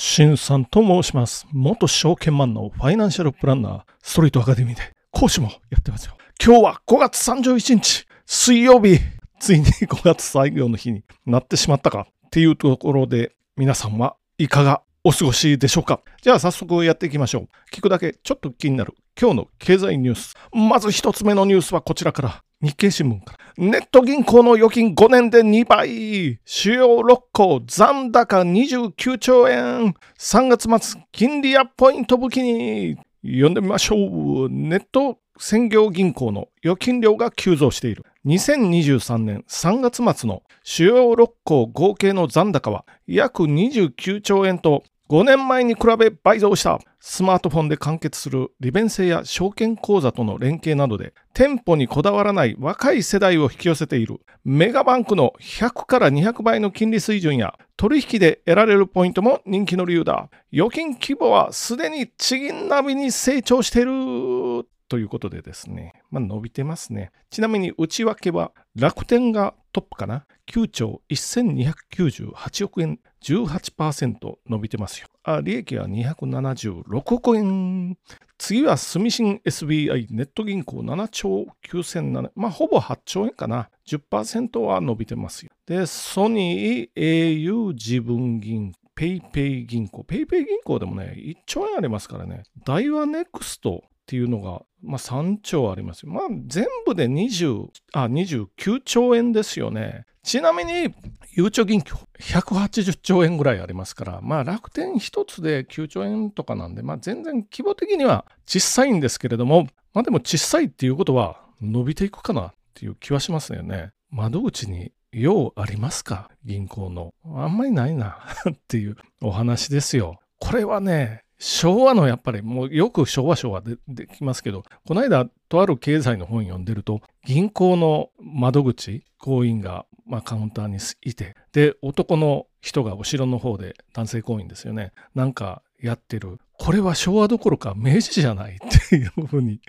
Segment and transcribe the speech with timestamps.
[0.00, 1.44] しんさんと申します。
[1.50, 6.16] 元証券マンのファイナンシャルプランナー、ストリートアカデミーで講師もやってますよ。
[6.40, 9.00] 今日は5月31日、水曜日、
[9.40, 17.48] ついに5月最後の日になってしまったかっていうところで、皆さんはいかがお過ごしでしょうかじゃあ早速やっていきましょう。
[17.74, 20.36] 聞くだけちょっと気になる今日の経済ニュース。
[20.52, 22.44] まず一つ目のニュースはこちらから。
[22.60, 23.38] 日経新聞から。
[23.56, 26.40] ネット銀行の預金5年で2倍。
[26.44, 29.94] 主要6行残高29兆円。
[30.18, 32.96] 3月末、金利アップポイント武器に。
[33.22, 34.48] 読んでみましょう。
[34.50, 38.04] ネット専業銀行の預金量が急増している。
[38.26, 67.12] 2023年3月末の主要6行合計の残高は約29兆円と5年前に比べ倍増したスマートフォンで完結する利便性や証券口座との連携などで店舗にこだわらない若い世代を引き寄せているメガバンクの100から200倍の金利水準や取引で得られるポイントも人気の理由だ預金規模はすでに地銀並みに成長しているということでですね、まあ、伸びてますね。
[67.30, 70.24] ちなみに内訳は楽天がトップかな。
[70.48, 75.08] 9兆1298億円、18%伸びてますよ。
[75.22, 77.98] あ、利益は276億円。
[78.38, 83.68] 次は住信 SBI ネット銀行7兆9007、まあほぼ8兆円かな。
[83.86, 85.52] 10%は伸びてますよ。
[85.66, 90.02] で、ソニー、au じぶん銀行、 PayPay銀行。
[90.04, 92.44] PayPay銀行でもね、1兆円ありますからね。
[92.64, 96.06] 大和ネクストっていうのが、まあ、3兆あります。
[96.06, 100.06] まあ、全部で20あ29兆円ですよね。
[100.22, 100.94] ちなみに、
[101.36, 113.90] ゆうちょ銀行180兆円ぐらいありますから、まあ、楽天1つで9兆円とかなんで、まあ、全然規模的には小さいんですけれども、まあ、でも小さいっていうことは伸びていくかなっていう気はしますよね。
[114.10, 116.30] 窓口に用ありますか？
[116.46, 117.12] 銀行の。
[117.36, 118.16] あんまりないな
[118.50, 120.18] っていうお話ですよ。
[120.40, 134.92] これはね、昭和のやっぱりもうよく昭和昭和でできますけどこの間とある経済の本読んでると銀行の窓口行員が、まあ、カウンターにいてで男の人が後ろの方で男性行員ですよね。
[135.14, 136.38] なんかやってる。
[136.58, 139.60] これは昭和どころか明治じゃないっていうふうに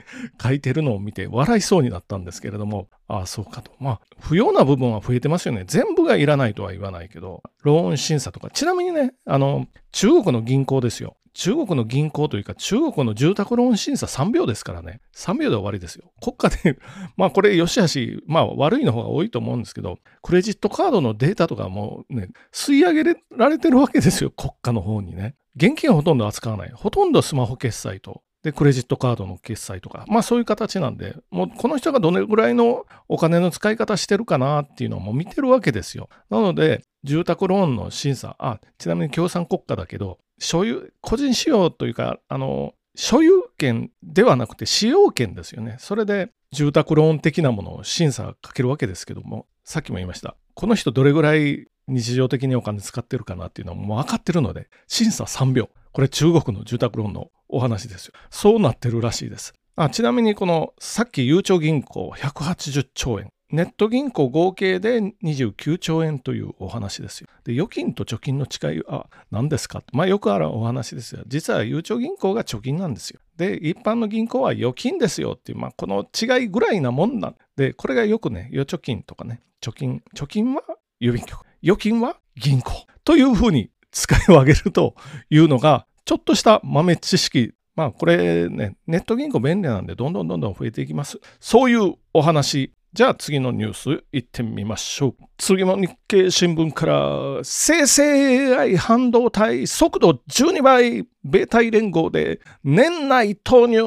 [0.41, 2.87] 書いてるのを見て笑いそうになったんですけれども。
[3.07, 3.71] ああそうかと。
[3.79, 5.65] まあ不要な部分は増えてますよね。
[5.67, 8.49] 全部がいらないとは言わないけどローン審査とか。
[8.49, 11.15] ちなみにねあの中国の銀行ですよ。
[11.39, 14.99] 中国の銀行というか中国の住宅ローン審査3秒ですからね。
[15.15, 16.11] 3秒で終わりですよ。
[16.21, 16.77] 国家で
[17.15, 25.35] まあこれ、よしあし、まあ悪いの方が多いと思うんですけど、クレジットカードのデータとかもね、吸い上げられてるわけですよ、国家の方にね。
[25.55, 26.71] 現金はほとんど扱わない。
[26.75, 28.21] ほとんどスマホ決済と。
[28.43, 36.09] で、クレジットカードの決済とか、まあそういう形なんで、もうこの人がどれぐらいのお金の使い方してるかなっていうのをもう見てるわけですよ。
[36.29, 45.77] なので、住宅ローンの審査、あ、ちなみに共産国家だけど、所有、個人使用というか、あの、所有権ではなくて使用権ですよね。
[45.79, 50.35] それで住宅ローン的なものを審査かけるわけですけども、さっきも言いました。
[50.55, 55.69] この人どれぐらい日常的にお金使ってるかなっていうのはもう分かってるので、審査3秒。
[55.91, 58.13] これ中国の住宅ローンのお話ですよ。
[58.29, 59.53] そうなってるらしいです。
[59.75, 63.31] あちなみにこのさっきゆうちょ銀行180兆円。
[63.51, 67.27] ネット銀行合計で29兆円というお話ですよ。
[67.43, 69.81] で、預金と貯金の違いは何ですか？
[69.91, 71.23] まあよくあるお話ですよ。
[71.25, 73.19] 実はゆうちょ銀行が貯金なんですよ。
[73.37, 80.61] で、一般の銀行は預金ですよっていう、まあこの違いぐらいなもんなんで、これがよくね、預貯金とかね、貯金、貯金は
[81.01, 82.71] 郵便局、預金は銀行
[83.03, 84.93] というふうに使いを上げると
[85.29, 91.17] いうのが、ちょっとした豆知識まあこれね、ネット銀行便利なんでどんどんどんどん増えていきます。
[91.39, 95.15] そういうお話じゃあ次のニュース行ってみましょう。
[95.37, 103.83] 次も日経新聞から生成 AI 半導体速度12倍米体連合で年内投入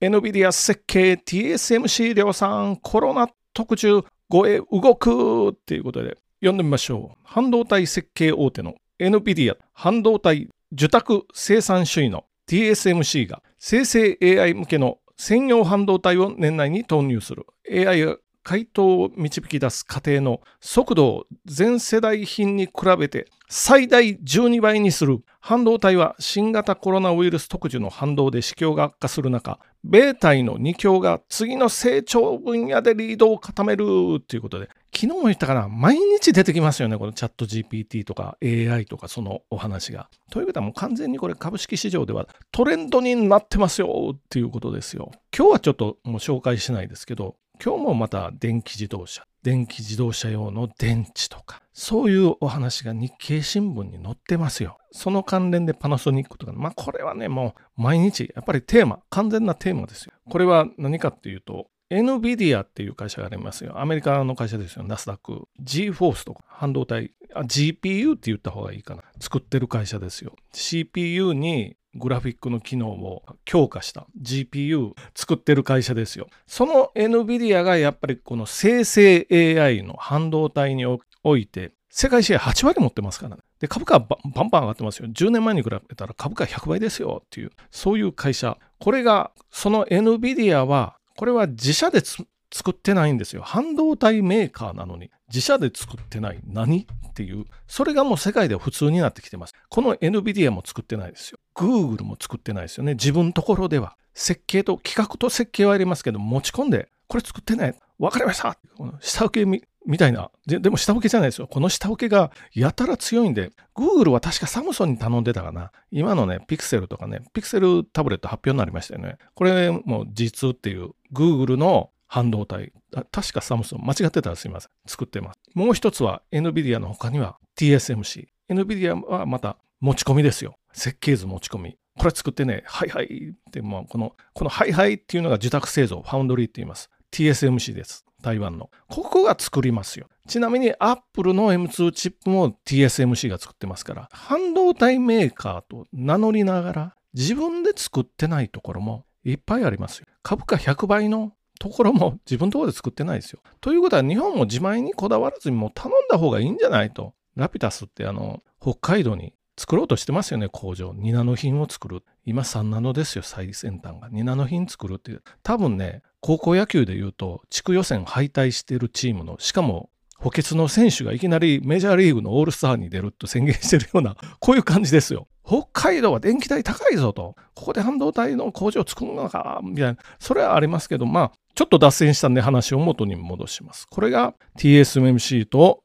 [0.00, 7.18] NVIDIA 設計 TSMC 量産コロナ特需超え動くっていうことで読んでみましょう。
[7.22, 33.84] 半導体設計大手の NVIDIA 半導体受託生産主義の TSMC が生成 AI 向けの専用半導体を年内に投入する AI 回答を導き出す過程の速度を全世代品に比べて最大12倍にする半導体は新型コロナウイルス特需の反動で市況が悪化する中、米体の2強が次の成長分野でリードを固める
[34.26, 40.08] ということで、昨日も言ったかな、毎日出てきますよね、このチャット GPT とか AI とかそのお話が。
[40.30, 45.12] ということはもう完全にこれ株式市場ではトレンドになってますよっていうことですよ。
[45.36, 49.26] 今日はちょっともう紹介しないですけど、今日もまた電気自動車。
[49.42, 54.78] 電気自動車用の電池とか、そういうお話が日経新聞に載ってますよ。
[54.90, 60.12] その関連でパナソニックとか、まあこれはね、もう毎日、やっぱりテーマ、完全なテーマですよ。
[60.30, 63.78] これは何かっていうと、NVIDIA っていう会社がありますよ。
[63.78, 64.82] アメリカの会社ですよ。
[64.84, 65.46] ナスダック。
[65.62, 69.02] GForce とか半導体あ、GPU って言った方がいいかな。
[69.20, 70.34] 作ってる会社ですよ。
[70.52, 76.28] CPU にグラフィックの機能を強化した GPU 作ってる会社ですよ。
[76.46, 83.42] その NVIDIA がやっぱりこの生成 AI の半導体において世界シェア8割持ってますからね。
[83.60, 85.06] で、株価はバンバン上がってますよ。
[85.06, 88.58] 10年前に比べたら株価100倍ですよっていう、そういう会社。
[88.80, 92.26] これが、その NVIDIA は、これは自社で作
[92.72, 93.42] ってないんですよ。
[93.42, 96.86] 半導体メーカーなのに自社で作ってない何？
[97.08, 99.54] っていう、それがもう世界では普通になってきてます。
[99.68, 101.38] この NVIDIA も作ってないですよ。
[101.56, 102.94] Google も作ってないですよね。
[102.94, 103.96] 自分ところでは。
[104.14, 107.74] 設計と企画と設計はやりますけど、持ち込んで、これ作ってない。
[107.98, 110.58] わかりましたこの下請けみみたいなで。
[110.60, 111.48] でも下請けじゃないですよ。
[111.48, 115.72] この下請けがやたら強いんで、Google は確かサムソンに頼んでたかな。
[115.90, 119.18] 今のね、ピクセルとかね、ピクセルタブレット発表になりましたよね。
[119.34, 122.72] これもう G2 っていう Google の半導体。
[123.10, 124.70] 確かサムスン、間違ってたらすいません。
[124.86, 125.40] 作ってます。
[125.52, 128.28] もう一つは NVIDIA の他には TSMC。
[128.48, 130.54] NVIDIA はまた持ち込みですよ。
[130.72, 131.76] 設計図持ち込み。
[131.98, 136.88] これ作ってね、はいはいって、もうこの、このはいはいっていうのが受託製造、ファウンドリーって言います。
[137.10, 138.04] TSMC です。
[138.22, 138.70] 台湾の。
[138.88, 140.06] ここが作りますよ。
[140.28, 150.06] ちなみに Apple の M2 チップも TSMC が作ってますから、半導体メーカーと名乗りながら自分で作ってないところもいっぱいありますよ。
[150.22, 153.40] 株価100倍のところも 自分のところで作ってないですよ。
[153.60, 157.14] ということは日本も自前にこだわらずにもう頼んだ方がいいんじゃないと。
[157.36, 160.90] ラピタスってあの北海道に作ろうとしてますよね、工場。
[160.90, 162.02] 2ナノ品を作る。
[162.24, 164.10] 今3ナノですよ、最先端が。
[164.10, 165.22] 2ナノ品作るっていう。
[165.42, 175.28] 多分ね、高校野球で言うと、地区予選敗退してるチームの、しかも補欠の選手がいきなりメジャーリーグのオールスターに出ると宣言してるような、 こういう感じですよ。
[175.46, 177.36] 北海道は電気代高いぞと。
[177.54, 179.98] ここで半導体の工場を作るのか、みたいな。
[180.18, 183.86] それはありますけど、まあ、ちょっと脱線したんで話を元に戻します。
[183.88, 185.82] これが TSMC と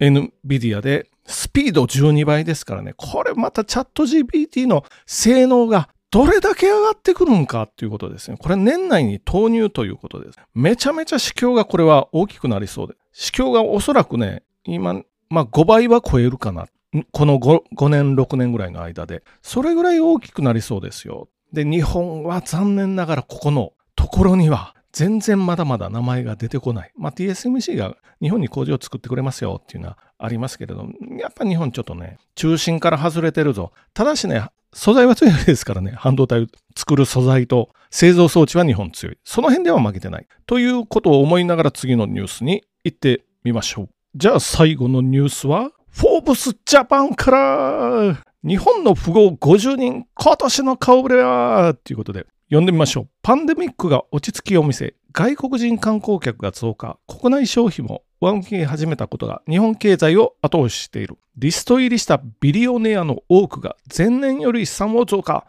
[0.00, 2.94] NVIDIA でスピード12倍ですからね。
[2.96, 8.36] これまたチャット GPT の性能がどれだけ上がってくるんかっていうことですね。
[8.36, 10.38] これ年内に投入ということです。
[10.54, 12.94] めちゃめちゃ市況がこれは大きくなりそうで。
[13.12, 16.66] 市況がおそらくね、今、まあ5倍は超えるかな。
[17.12, 19.22] この 5, 5年、6年ぐらいの間で。
[19.40, 21.28] それぐらい大きくなりそうですよ。
[21.52, 26.92] で、日本は残念ながらここのところには全然まだまだ名前が出てこない。
[26.96, 30.86] まあ、TSMC が日本に工場を作ってくれますよっていうのはありますけれど、
[31.18, 33.72] やっぱ日本ちょっとね、中心から外れてるぞ。
[33.94, 36.46] ただしね、素材は強いですからね、半導体を
[36.76, 39.18] 作る素材と製造装置は日本強い。
[39.24, 40.26] その辺では負けてない。
[40.46, 43.88] ということを思いながら次のニュースに行ってみましょう。
[44.14, 53.08] じゃあ最後のニュースは、フォーブスジャパンから日本の富豪50人今年の顔ぶれはということで読んでみましょう。
[53.22, 61.16] パンデミックが落ち着きを見せ、外国人観光客が増加、国内消費も上向き始めたことが日本経済を後押ししている。
[61.36, 65.46] リスト入りしたビリオネアの多くが前年より資産を増加。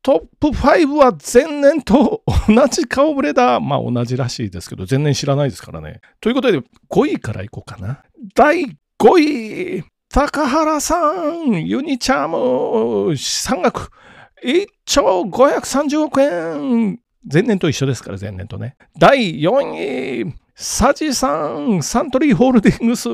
[0.00, 3.58] トップ5は前年と同じ顔ぶれだ。
[3.58, 6.02] まあ同じらしいですけど、前年知らないですからね。
[6.20, 8.04] ということで、5位からいこうかな。
[8.36, 13.90] 第5位、高原さん、ユニチャーム、資産額。
[14.44, 17.00] 1兆530億円。
[17.32, 18.76] 前年と一緒ですから、前年とね。
[18.98, 23.08] 第4位、サジさん、サントリーホールディングス、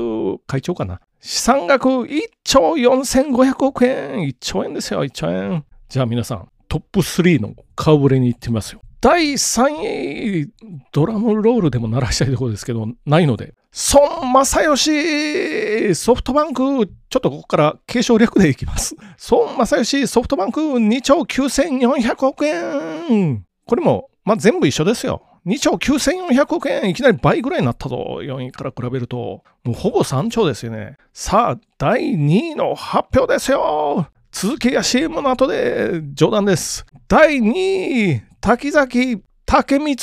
[0.45, 0.99] 会長かな。
[1.21, 4.27] 資産額1兆4500億円。
[4.27, 5.63] 1兆円ですよ、1兆円。
[5.87, 8.81] じゃあ皆さん、トップ3の顔ぶれに行ってみますよ。
[9.01, 10.51] 第3位、
[10.91, 13.55] ドラムロールでも鳴らしたいところですけど、ないので、
[13.93, 16.61] 孫正義ソフトバンク、
[17.09, 18.95] ちょっとここから継承略でいきます。
[19.31, 23.43] 孫正義ソフトバンク2兆9400億円。
[23.65, 25.23] これも、まあ、全部一緒ですよ。
[25.47, 28.19] 2兆9400億円、いきなり倍ぐらいになったぞ。
[28.21, 29.43] 4位から比べると。
[29.63, 30.97] もうほぼ3兆ですよね。
[31.11, 34.07] さあ、第2位の発表ですよ。
[34.31, 36.85] 続きや CM の後で冗談です。
[37.07, 37.51] 第2
[38.17, 39.95] 位、滝崎竹光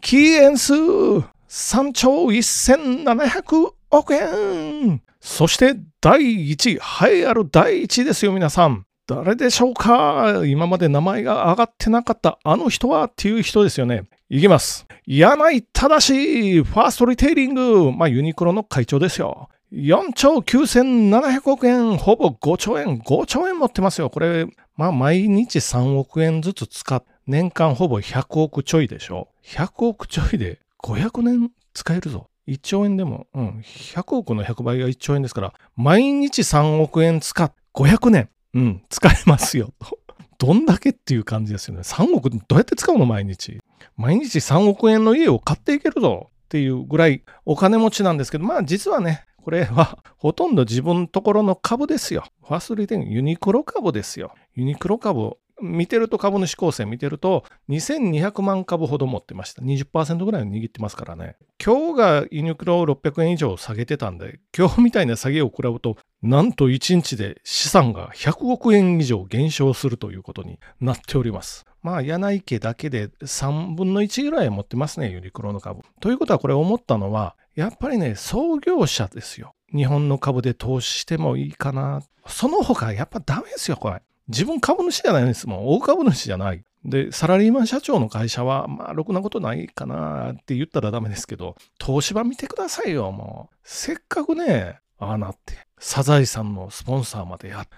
[0.00, 6.20] キーエンス3兆1700億円そして第
[6.52, 8.86] 1位、栄えある第1位ですよ、皆さん。
[9.08, 10.44] 誰でしょうか？
[10.46, 14.04] 今まで名前が挙がってなかったあの人はっていう人ですよね。
[14.28, 14.86] いきます。
[15.06, 17.90] 柳井正ファーストリテイリング。
[17.90, 19.48] まあ、ユニクロの会長ですよ。
[19.72, 24.08] 4兆9700億円、ほぼ5兆円、5兆円持ってますよ。
[24.08, 29.28] これ、まあ、毎日3億円ずつ使って年間ほぼ100億ちょいでしょ。
[29.44, 32.28] 100億ちょいで500年使えるぞ。
[32.48, 39.72] 1兆円でも、うん、100億の100倍が1兆円ですから、毎日3億円使っ、500年、うん、使えますよ。
[39.78, 39.98] と
[40.44, 41.82] どんだけっていう感じですよね。
[41.82, 43.06] 3億どうやって使うの？
[43.06, 43.60] 毎日。
[43.96, 52.24] 毎日3億円の家を買っていけるぞっていうぐらいお金持ちなんですけど、まあ実はね、これは ほとんど自分のところの株ですよ。
[52.42, 54.32] ファーストリテンユニクロ株ですよ。
[54.54, 59.62] ユニクロ株見てると株主構成見てると2200万株ほど持ってました。
[59.62, 61.36] 20%ぐらい握ってますからね。
[61.64, 71.66] 今日がユニクロを600円以上下げてたんで、今日みたいな下げを食らうと、なんと1日で資産が100億円以上減少するということになっております。
[71.82, 75.82] まあ、柳家だけで3分の1ぐらい持ってますね、ユニクロの株。
[76.00, 79.54] ということはこれ思ったのは、やっぱりね、創業者ですよ。
[79.74, 82.02] 日本の株で投資してもいいかな。
[82.26, 84.02] その他やっぱダメですよ、これ。
[84.30, 85.68] 自分株主じゃないんですもん。
[85.68, 86.62] 大株主じゃない。
[86.84, 93.56] で、サラリーマン社長の会社は、まあ、ろくなことないかなって言ったらダメですけど、東芝見てくださいよ、もう。
[93.64, 97.68] せっかくね、ああなって、サザエさんのスポンサーまでやっ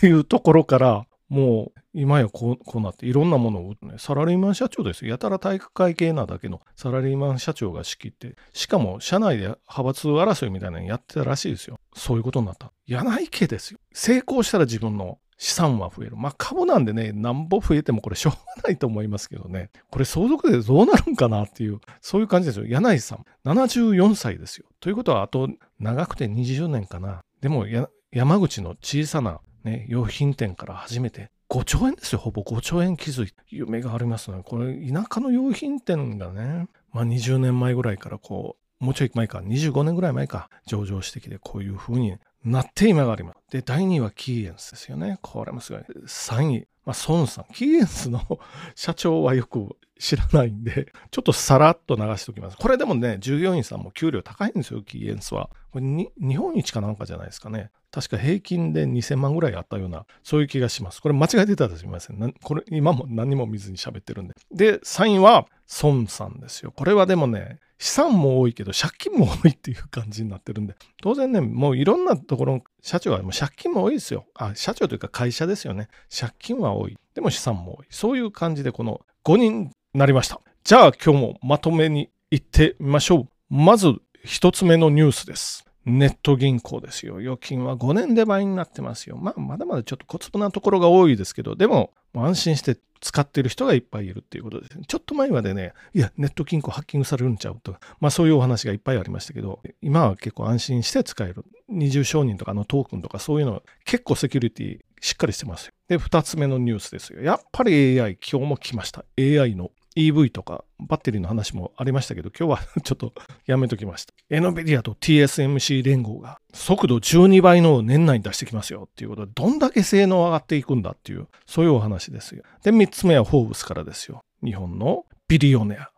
[0.00, 5.10] ていうところから、もう今やこうこうなっていろんなものを、ね、サラリーマン社長ですよ。
[5.10, 11.78] やたら体育会系なだけのサラリーマン社長が仕切って、しかも社内で派閥争いみたいなのやってたらしいですよ。
[11.94, 12.72] そういうことになった。
[12.86, 13.78] 柳家ですよ。
[13.92, 16.16] 成功したら自分の資産は増える。
[16.16, 19.70] まあ株なんでね、なんぼ増えてもこれしょうがないと思いますけどね。
[19.90, 22.66] これ相続でどうなるんかなっていう、そういう感じですよ。
[22.66, 24.66] 柳井さん、74歳ですよ。
[24.80, 27.22] ということはあと長くて20年かな。
[27.40, 27.66] でも
[28.10, 32.18] 山口の小さな、ね、用品店から始めて5兆円ですよ。
[32.18, 33.34] ほぼ5兆円気づいて。
[33.48, 34.42] 夢がありますね。
[34.44, 43.38] これ田舎の用品店がね、まあ20年前ぐらいからこう、もうちょい前か、25年ぐらい前か、上場してきて、こういう風になって今があります。
[43.50, 45.18] で、第2位はキーエンスですよね。
[45.22, 45.82] これもすごい。
[46.06, 47.44] 3位、まあ、孫さん。
[47.52, 48.20] キーエンスの
[48.74, 52.56] 社長はよく知らないんで、ちょっとさらっと流しておきます。
[52.56, 55.50] これでもね、従業員さんも給料高いんですよ、キーエンスは。
[55.72, 57.70] これに日本一かなんかじゃないですかね。
[57.90, 61.02] 確か平均で2000万ぐらいあったような、そういう気がします。
[61.02, 62.34] これ間違えてたらすみません。
[62.42, 64.34] これ今も何も見ずに喋ってるんで。
[64.52, 65.46] で、3位は
[65.82, 66.72] 孫さんですよ。
[66.74, 74.26] これはでもね、資産も多いけど借金も多いっていう感じになってるんで、当然ね、もういろんなところ、社長はもう借金も多いですよ。
[74.34, 75.88] あ、社長というか会社ですよね。
[76.10, 76.96] 借金は多い。
[77.14, 77.86] でも資産も多い。
[77.90, 80.40] そういう感じでこの5人になりました。
[80.64, 83.28] じゃあ今日もまとめに行ってみましょう。
[83.48, 83.94] まず
[84.26, 85.67] 1つ目のニュースです。
[85.88, 87.16] ネット銀行ですよ。
[87.18, 89.16] 預金は5年で倍になってますよ。
[89.16, 94.84] まあ、まだまだちょっと小粒なところが多いですけど、でも、も安心して使ってる人がいっぱいいるっていうことですね。
[94.86, 101.44] ちょっと前までね、いや、ネット金庫ハッキングされるんちゃうとか、まあそういうお話がいっぱいありましたけど、今は結構安心して使える。
[101.68, 105.72] 二重承認とかのトークンとかそういうの結構セキュリティしっかりしてますよ。
[105.88, 107.20] で、二つ目のニュースですよ。
[107.20, 109.04] やっぱり AI、今日も来ました。
[109.18, 113.12] AI の EV とかバッテリーの話もありましたけど、今日はちょっと
[113.46, 114.14] やめときました。
[114.30, 122.44] NVIDIA と TSMC 連合が速度12倍の年内に出してきますよっていうことで、どんだけ性能上がっていくんだっていう、そういうお話ですよ。
[122.62, 124.20] で、3つ目はフォーブスからですよ。
[124.44, 125.90] 日本のビリオネア。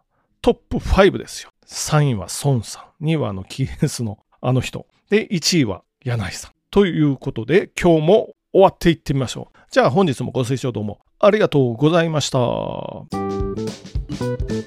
[0.42, 1.50] トップ5ですよ。
[1.66, 3.04] 3位は孫さん。
[3.04, 4.86] 2位はあのキーエンスのあの人。
[5.10, 6.52] で、1位は柳井さん。
[6.70, 9.58] ということで、今日も終わっていってみましょう。
[9.70, 13.89] じゃあ本日もご清聴どうもありがとうございました。
[14.20, 14.59] Thank you.